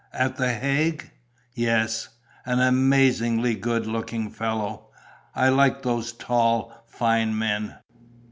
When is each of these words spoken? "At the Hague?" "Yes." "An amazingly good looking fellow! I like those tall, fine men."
"At 0.13 0.37
the 0.37 0.51
Hague?" 0.51 1.11
"Yes." 1.53 2.09
"An 2.43 2.59
amazingly 2.59 3.53
good 3.53 3.85
looking 3.85 4.31
fellow! 4.31 4.87
I 5.35 5.49
like 5.49 5.83
those 5.83 6.11
tall, 6.11 6.73
fine 6.87 7.37
men." 7.37 7.75